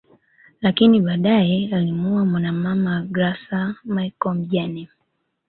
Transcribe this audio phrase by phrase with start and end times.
[0.61, 4.87] Lakini badae alimuoa mwanamama Graca Michael mjane